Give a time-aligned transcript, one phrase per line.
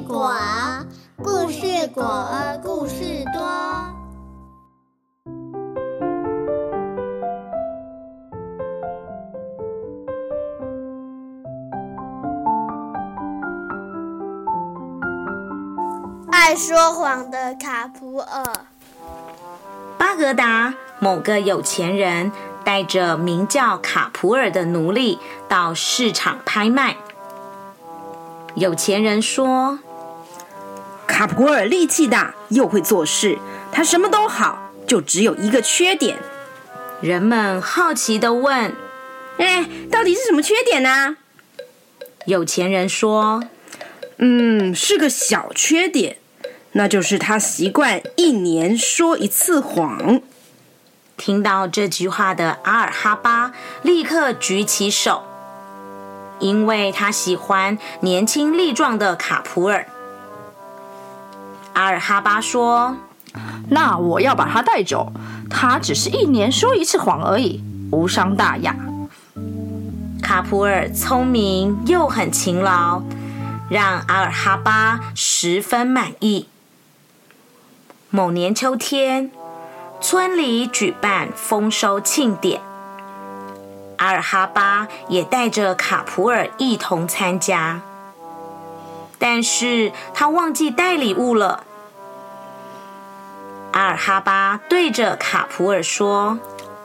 [0.00, 0.32] 果，
[1.16, 2.04] 故事果，
[2.62, 3.42] 故事多。
[16.30, 18.44] 爱说谎的卡普尔。
[19.98, 22.32] 巴格达某个有钱人
[22.64, 25.18] 带着名叫卡普尔的奴隶
[25.48, 26.96] 到市场拍卖。
[28.54, 29.78] 有钱人说
[31.08, 33.38] ：“卡普尔力气大，又会做事，
[33.72, 36.18] 他什么都好，就只有一个缺点。”
[37.00, 38.74] 人们好奇的问
[39.38, 41.16] ：“哎，到底是什么缺点呢？”
[42.26, 43.42] 有钱人说
[44.18, 46.18] ：“嗯，是个小缺点，
[46.72, 50.20] 那就是他习惯一年说一次谎。”
[51.16, 55.24] 听到这句话的阿尔哈巴立刻举起手。
[56.42, 59.86] 因为他喜欢年轻力壮的卡普尔，
[61.72, 62.96] 阿尔哈巴说
[63.70, 65.12] ：“那我要把他带走。
[65.48, 68.74] 他只是一年说一次谎而已，无伤大雅。”
[70.20, 73.02] 卡普尔聪明又很勤劳，
[73.70, 76.48] 让阿尔哈巴十分满意。
[78.10, 79.30] 某年秋天，
[80.00, 82.60] 村里举办丰收庆典。
[84.02, 87.80] 阿尔哈巴也带着卡普尔一同参加，
[89.16, 91.62] 但是他忘记带礼物了。
[93.70, 96.40] 阿尔哈巴对着卡普尔说：“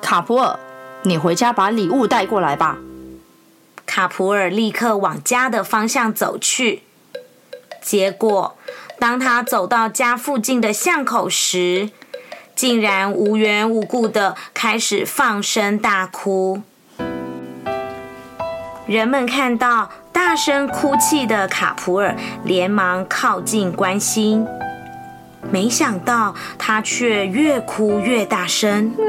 [0.00, 0.60] 卡普尔，
[1.02, 2.78] 你回家把礼物带过来吧。”
[3.84, 6.84] 卡普尔立刻往家的方向走去。
[7.82, 8.56] 结果，
[9.00, 11.90] 当他走到家附近的巷口时，
[12.54, 16.62] 竟然无缘无故的开始放声大哭。
[18.90, 22.12] 人们看到大声哭泣的卡普尔，
[22.42, 24.44] 连忙靠近关心。
[25.48, 28.92] 没想到他却越哭越大声。
[28.96, 29.04] 家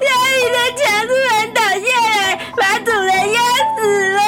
[0.00, 3.40] 里的墙突然倒下来，把主人压
[3.78, 4.20] 死了。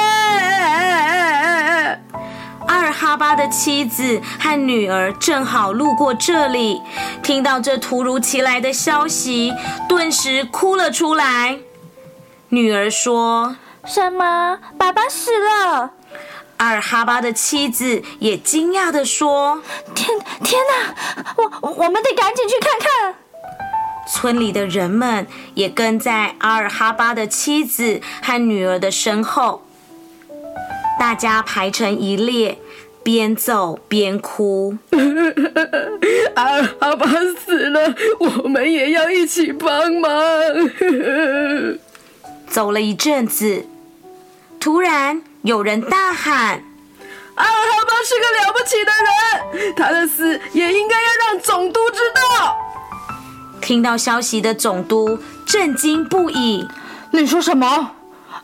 [2.67, 6.81] 阿尔哈巴的妻子和女儿正好路过这里，
[7.21, 9.53] 听到这突如其来的消息，
[9.89, 11.59] 顿时哭了出来。
[12.49, 14.57] 女儿说：“什么？
[14.77, 15.91] 爸爸死了？”
[16.57, 19.61] 阿尔哈巴的妻子也惊讶的说
[19.93, 20.95] ：“天天哪！
[21.61, 23.15] 我我们得赶紧去看看。”
[24.09, 29.63] 村里的人们也跟在阿尔哈巴的妻子和女儿的身后，
[30.97, 32.57] 大家排成一列，
[33.03, 34.77] 边走边哭。
[36.35, 37.07] 阿尔哈巴
[37.45, 40.09] 死了，我们也要一起帮忙。
[42.57, 43.67] 走了一阵子，
[44.59, 46.63] 突然有人大喊
[47.37, 48.91] ：“阿尔哈巴是个了不起的
[49.61, 52.57] 人，他的死也应该要让总督知道。”
[53.61, 56.67] 听到消息的总督震惊不已
[57.13, 57.91] ：“你说什么？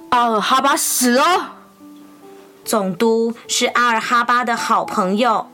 [0.09, 1.55] 阿尔哈巴死了？”
[2.63, 5.49] 总督是阿尔哈巴的好朋友，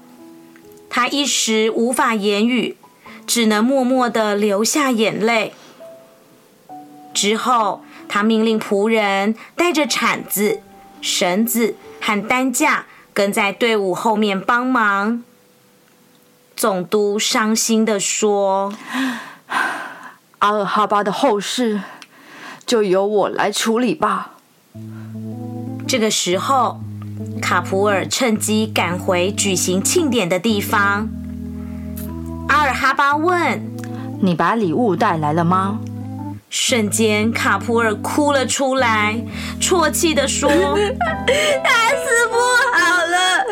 [0.89, 2.75] 他一时无法言语，
[3.25, 5.53] 只能默默的流下眼泪。
[7.13, 7.85] 之后。
[8.09, 10.59] 他命令仆人带着铲子、
[10.99, 15.23] 绳子和担架跟在队伍后面帮忙。
[16.55, 18.73] 总督伤心的说
[20.39, 21.81] ：“阿尔哈巴的后事
[22.65, 24.31] 就由我来处理吧。”
[25.87, 26.81] 这个时候，
[27.41, 31.07] 卡普尔趁机赶回举行庆典的地方。
[32.49, 33.61] 阿尔哈巴问
[34.21, 35.79] ：“你把礼物带来了吗？”
[36.49, 39.15] 瞬间，卡普尔哭了出来，
[39.61, 40.49] 啜泣的说
[41.63, 42.37] ：“他死不
[42.73, 43.45] 好了，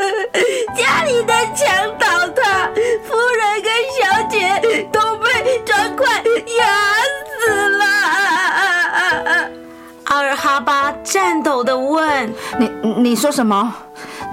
[0.76, 1.68] 家里的墙
[2.00, 2.68] 倒塌，
[3.06, 3.72] 夫人跟
[4.02, 6.08] 小姐都被砖块
[6.58, 6.66] 压
[7.40, 7.86] 死了。”
[10.06, 13.72] 阿尔哈巴颤抖的问：“你你说什么？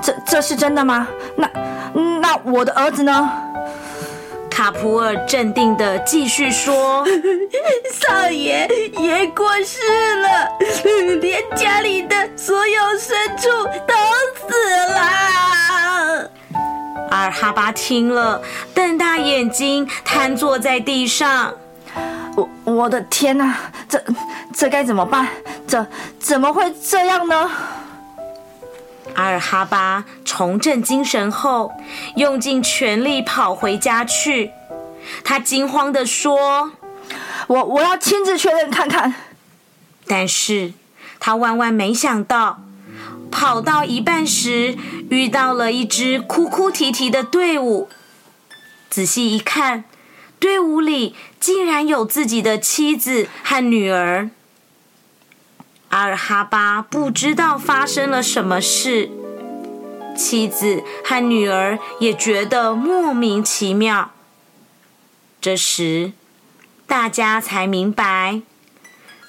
[0.03, 1.07] 这这是真的吗？
[1.37, 1.51] 那
[2.21, 3.31] 那我的儿子呢？”
[4.65, 7.05] 卡普尔镇定的继续说
[8.01, 8.67] ：“少爷
[8.99, 9.79] 也过世
[10.17, 10.51] 了，
[11.21, 13.51] 连家里的所有牲畜
[13.87, 13.95] 都
[14.49, 14.55] 死
[14.95, 16.31] 了。”
[17.13, 18.41] 阿尔哈巴听了，
[18.75, 21.53] 瞪大眼睛，瘫坐在地上。
[22.35, 23.55] 我我的天哪，
[23.87, 24.03] 这
[24.55, 25.29] 这该怎么办？
[25.69, 25.87] 这
[26.19, 27.51] 怎么会这样呢？
[29.15, 31.73] 阿尔哈巴重振精神后，
[32.17, 34.51] 用尽全力跑回家去。
[35.23, 36.73] 他惊慌地说
[37.49, 39.15] ：“我我要亲自确认看看。”
[40.07, 40.73] 但是
[41.21, 42.61] 他万万没想到，
[43.31, 44.77] 跑到一半时，
[45.11, 47.89] 遇到了一支哭哭啼啼的队伍。
[48.91, 49.85] 仔细一看，
[50.39, 54.31] 队伍里竟然有自己的妻子和女儿。
[55.95, 59.11] 阿尔哈巴不知道发生了什么事，
[60.17, 64.11] 妻子和女儿也觉得莫名其妙。
[65.41, 66.11] 这时，
[66.89, 68.43] 大家才明白，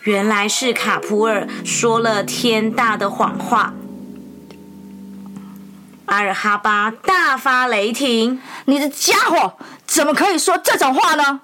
[0.05, 3.75] 原来是卡普尔说了天大的谎话。
[6.07, 9.53] 阿尔哈巴大发雷霆：“你的家伙
[9.85, 11.41] 怎么可以说这种话呢？”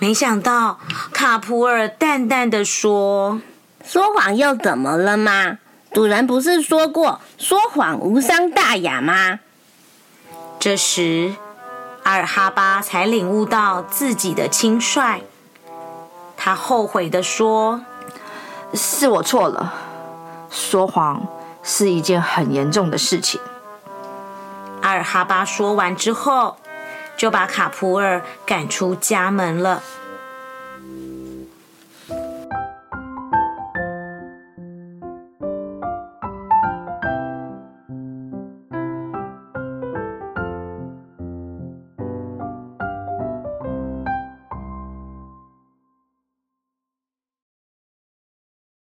[0.00, 0.80] 没想到
[1.12, 3.40] 卡普尔淡淡的说
[3.84, 5.58] ：“说谎又怎么了吗？
[5.92, 9.40] 主人不是说过说谎无伤大雅吗？”
[10.58, 11.34] 这时，
[12.04, 15.22] 阿尔哈巴才领悟到自己的轻率，
[16.36, 17.84] 他后悔的说
[18.72, 19.74] ：“是我错了，
[20.50, 21.26] 说谎
[21.62, 23.40] 是一件很严重的事情。”
[24.80, 26.56] 阿尔哈巴说完之后，
[27.16, 29.82] 就把卡普尔赶出家门了。